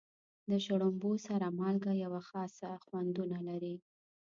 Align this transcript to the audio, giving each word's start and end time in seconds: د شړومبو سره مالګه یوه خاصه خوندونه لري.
د 0.49 0.51
شړومبو 0.65 1.11
سره 1.27 1.45
مالګه 1.59 1.93
یوه 2.03 2.21
خاصه 2.29 2.69
خوندونه 2.85 3.37
لري. 3.49 3.75